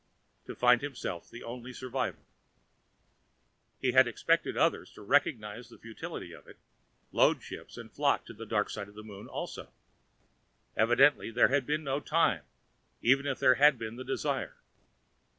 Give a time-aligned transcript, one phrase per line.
[0.47, 2.23] To find himself the only survivor....
[3.79, 6.57] He had expected others to recognize the futility of it,
[7.11, 9.71] load ships and flock to the dark side of the Moon also.
[10.75, 12.45] Evidently there had been no time,
[13.03, 14.55] even if there had been the desire.